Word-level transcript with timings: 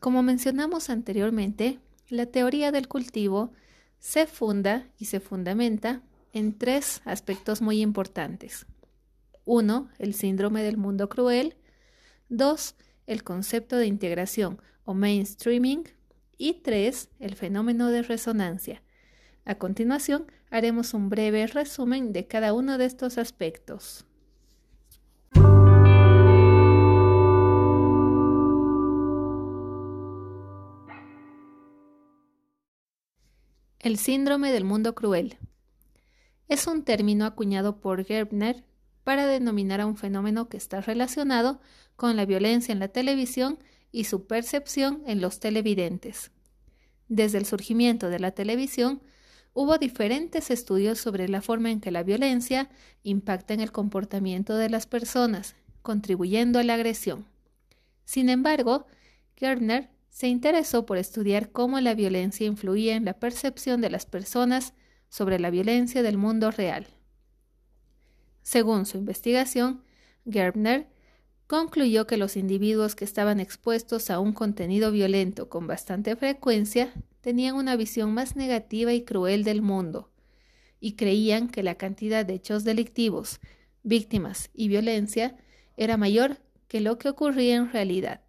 Como 0.00 0.22
mencionamos 0.22 0.88
anteriormente, 0.88 1.78
la 2.08 2.24
teoría 2.24 2.72
del 2.72 2.88
cultivo 2.88 3.52
se 3.98 4.26
funda 4.26 4.88
y 4.98 5.04
se 5.04 5.20
fundamenta 5.20 6.02
en 6.32 6.56
tres 6.56 7.02
aspectos 7.04 7.60
muy 7.60 7.82
importantes. 7.82 8.64
Uno, 9.44 9.90
el 9.98 10.14
síndrome 10.14 10.62
del 10.62 10.78
mundo 10.78 11.10
cruel. 11.10 11.56
Dos, 12.30 12.76
el 13.06 13.22
concepto 13.22 13.76
de 13.76 13.86
integración 13.88 14.62
o 14.84 14.94
mainstreaming. 14.94 15.84
Y 16.38 16.54
tres, 16.54 17.10
el 17.18 17.34
fenómeno 17.34 17.90
de 17.90 18.00
resonancia. 18.00 18.82
A 19.44 19.56
continuación, 19.56 20.32
haremos 20.50 20.94
un 20.94 21.10
breve 21.10 21.46
resumen 21.46 22.14
de 22.14 22.26
cada 22.26 22.54
uno 22.54 22.78
de 22.78 22.86
estos 22.86 23.18
aspectos. 23.18 24.06
El 33.80 33.96
síndrome 33.96 34.52
del 34.52 34.64
mundo 34.64 34.94
cruel 34.94 35.38
es 36.48 36.66
un 36.66 36.84
término 36.84 37.24
acuñado 37.24 37.80
por 37.80 38.04
Gerbner 38.04 38.62
para 39.04 39.26
denominar 39.26 39.80
a 39.80 39.86
un 39.86 39.96
fenómeno 39.96 40.50
que 40.50 40.58
está 40.58 40.82
relacionado 40.82 41.62
con 41.96 42.14
la 42.14 42.26
violencia 42.26 42.72
en 42.72 42.78
la 42.78 42.88
televisión 42.88 43.58
y 43.90 44.04
su 44.04 44.26
percepción 44.26 45.02
en 45.06 45.22
los 45.22 45.40
televidentes. 45.40 46.30
Desde 47.08 47.38
el 47.38 47.46
surgimiento 47.46 48.10
de 48.10 48.18
la 48.18 48.32
televisión, 48.32 49.00
hubo 49.54 49.78
diferentes 49.78 50.50
estudios 50.50 50.98
sobre 50.98 51.26
la 51.30 51.40
forma 51.40 51.70
en 51.70 51.80
que 51.80 51.90
la 51.90 52.02
violencia 52.02 52.68
impacta 53.02 53.54
en 53.54 53.60
el 53.60 53.72
comportamiento 53.72 54.56
de 54.56 54.68
las 54.68 54.86
personas, 54.86 55.56
contribuyendo 55.80 56.58
a 56.58 56.64
la 56.64 56.74
agresión. 56.74 57.24
Sin 58.04 58.28
embargo, 58.28 58.84
Gerbner 59.36 59.88
se 60.10 60.26
interesó 60.28 60.84
por 60.84 60.98
estudiar 60.98 61.50
cómo 61.50 61.80
la 61.80 61.94
violencia 61.94 62.46
influía 62.46 62.96
en 62.96 63.04
la 63.04 63.14
percepción 63.14 63.80
de 63.80 63.90
las 63.90 64.06
personas 64.06 64.74
sobre 65.08 65.38
la 65.38 65.50
violencia 65.50 66.02
del 66.02 66.18
mundo 66.18 66.50
real. 66.50 66.86
Según 68.42 68.86
su 68.86 68.98
investigación, 68.98 69.82
Gerbner 70.28 70.88
concluyó 71.46 72.06
que 72.06 72.16
los 72.16 72.36
individuos 72.36 72.94
que 72.94 73.04
estaban 73.04 73.40
expuestos 73.40 74.10
a 74.10 74.20
un 74.20 74.32
contenido 74.32 74.92
violento 74.92 75.48
con 75.48 75.66
bastante 75.66 76.14
frecuencia 76.16 76.92
tenían 77.20 77.54
una 77.54 77.76
visión 77.76 78.12
más 78.14 78.36
negativa 78.36 78.92
y 78.92 79.02
cruel 79.02 79.44
del 79.44 79.62
mundo, 79.62 80.10
y 80.80 80.92
creían 80.92 81.48
que 81.48 81.62
la 81.62 81.74
cantidad 81.74 82.24
de 82.24 82.34
hechos 82.34 82.64
delictivos, 82.64 83.40
víctimas 83.82 84.50
y 84.54 84.68
violencia 84.68 85.36
era 85.76 85.96
mayor 85.96 86.38
que 86.68 86.80
lo 86.80 86.98
que 86.98 87.08
ocurría 87.08 87.56
en 87.56 87.72
realidad. 87.72 88.22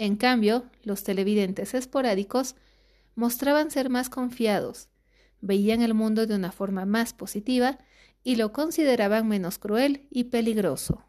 En 0.00 0.16
cambio, 0.16 0.64
los 0.82 1.04
televidentes 1.04 1.74
esporádicos 1.74 2.56
mostraban 3.16 3.70
ser 3.70 3.90
más 3.90 4.08
confiados, 4.08 4.88
veían 5.42 5.82
el 5.82 5.92
mundo 5.92 6.26
de 6.26 6.34
una 6.36 6.52
forma 6.52 6.86
más 6.86 7.12
positiva 7.12 7.76
y 8.24 8.36
lo 8.36 8.50
consideraban 8.50 9.28
menos 9.28 9.58
cruel 9.58 10.06
y 10.08 10.24
peligroso. 10.24 11.04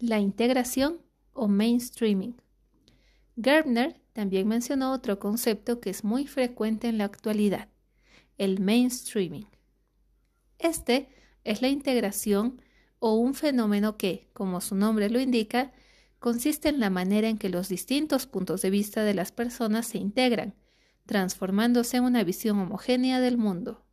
La 0.00 0.18
integración 0.18 1.00
o 1.32 1.46
mainstreaming. 1.46 2.34
Gerbner 3.40 4.00
también 4.14 4.48
mencionó 4.48 4.92
otro 4.92 5.20
concepto 5.20 5.78
que 5.78 5.90
es 5.90 6.02
muy 6.02 6.26
frecuente 6.26 6.88
en 6.88 6.98
la 6.98 7.04
actualidad, 7.04 7.68
el 8.38 8.60
mainstreaming. 8.60 9.46
Este 10.58 11.08
es 11.44 11.62
la 11.62 11.68
integración 11.68 12.62
o 12.98 13.14
un 13.14 13.34
fenómeno 13.34 13.96
que, 13.96 14.28
como 14.32 14.60
su 14.60 14.74
nombre 14.74 15.10
lo 15.10 15.20
indica, 15.20 15.72
consiste 16.18 16.68
en 16.68 16.80
la 16.80 16.90
manera 16.90 17.28
en 17.28 17.38
que 17.38 17.48
los 17.48 17.68
distintos 17.68 18.26
puntos 18.26 18.62
de 18.62 18.70
vista 18.70 19.04
de 19.04 19.14
las 19.14 19.30
personas 19.30 19.86
se 19.86 19.98
integran, 19.98 20.54
transformándose 21.06 21.96
en 21.98 22.04
una 22.04 22.24
visión 22.24 22.58
homogénea 22.58 23.20
del 23.20 23.38
mundo. 23.38 23.84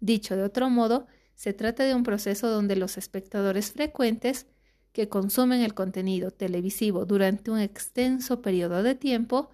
Dicho 0.00 0.36
de 0.36 0.42
otro 0.42 0.68
modo, 0.70 1.06
se 1.34 1.52
trata 1.52 1.84
de 1.84 1.94
un 1.94 2.02
proceso 2.02 2.48
donde 2.50 2.76
los 2.76 2.98
espectadores 2.98 3.72
frecuentes 3.72 4.46
que 4.92 5.08
consumen 5.08 5.60
el 5.60 5.74
contenido 5.74 6.30
televisivo 6.30 7.06
durante 7.06 7.50
un 7.50 7.58
extenso 7.60 8.42
periodo 8.42 8.82
de 8.82 8.94
tiempo 8.94 9.50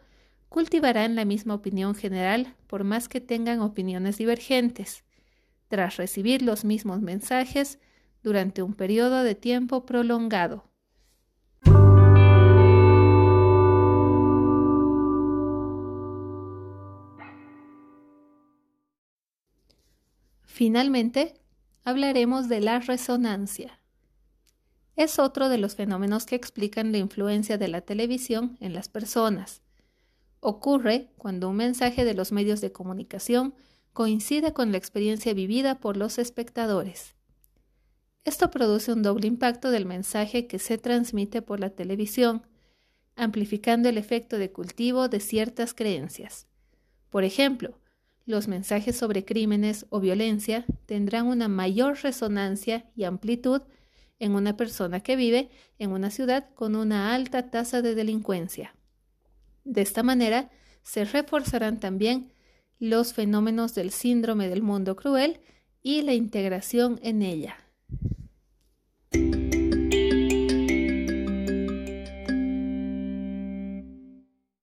cultivarán 0.54 1.16
la 1.16 1.24
misma 1.24 1.54
opinión 1.54 1.96
general 1.96 2.54
por 2.68 2.84
más 2.84 3.08
que 3.08 3.20
tengan 3.20 3.60
opiniones 3.60 4.18
divergentes, 4.18 5.02
tras 5.66 5.96
recibir 5.96 6.42
los 6.42 6.64
mismos 6.64 7.00
mensajes 7.00 7.80
durante 8.22 8.62
un 8.62 8.72
periodo 8.74 9.24
de 9.24 9.34
tiempo 9.34 9.84
prolongado. 9.84 10.70
Finalmente, 20.44 21.34
hablaremos 21.82 22.48
de 22.48 22.60
la 22.60 22.78
resonancia. 22.78 23.80
Es 24.94 25.18
otro 25.18 25.48
de 25.48 25.58
los 25.58 25.74
fenómenos 25.74 26.26
que 26.26 26.36
explican 26.36 26.92
la 26.92 26.98
influencia 26.98 27.58
de 27.58 27.66
la 27.66 27.80
televisión 27.80 28.56
en 28.60 28.72
las 28.72 28.88
personas. 28.88 29.63
Ocurre 30.46 31.08
cuando 31.16 31.48
un 31.48 31.56
mensaje 31.56 32.04
de 32.04 32.12
los 32.12 32.30
medios 32.30 32.60
de 32.60 32.70
comunicación 32.70 33.54
coincide 33.94 34.52
con 34.52 34.72
la 34.72 34.76
experiencia 34.76 35.32
vivida 35.32 35.80
por 35.80 35.96
los 35.96 36.18
espectadores. 36.18 37.14
Esto 38.24 38.50
produce 38.50 38.92
un 38.92 39.02
doble 39.02 39.26
impacto 39.26 39.70
del 39.70 39.86
mensaje 39.86 40.46
que 40.46 40.58
se 40.58 40.76
transmite 40.76 41.40
por 41.40 41.60
la 41.60 41.70
televisión, 41.70 42.42
amplificando 43.16 43.88
el 43.88 43.96
efecto 43.96 44.36
de 44.36 44.52
cultivo 44.52 45.08
de 45.08 45.20
ciertas 45.20 45.72
creencias. 45.72 46.46
Por 47.08 47.24
ejemplo, 47.24 47.78
los 48.26 48.46
mensajes 48.46 48.98
sobre 48.98 49.24
crímenes 49.24 49.86
o 49.88 49.98
violencia 49.98 50.66
tendrán 50.84 51.24
una 51.26 51.48
mayor 51.48 52.02
resonancia 52.02 52.84
y 52.94 53.04
amplitud 53.04 53.62
en 54.18 54.34
una 54.34 54.58
persona 54.58 55.00
que 55.00 55.16
vive 55.16 55.48
en 55.78 55.92
una 55.92 56.10
ciudad 56.10 56.50
con 56.54 56.76
una 56.76 57.14
alta 57.14 57.50
tasa 57.50 57.80
de 57.80 57.94
delincuencia. 57.94 58.73
De 59.64 59.82
esta 59.82 60.02
manera, 60.02 60.50
se 60.82 61.04
reforzarán 61.04 61.80
también 61.80 62.32
los 62.78 63.14
fenómenos 63.14 63.74
del 63.74 63.90
síndrome 63.90 64.48
del 64.48 64.62
mundo 64.62 64.96
cruel 64.96 65.40
y 65.82 66.02
la 66.02 66.14
integración 66.14 67.00
en 67.02 67.22
ella. 67.22 67.63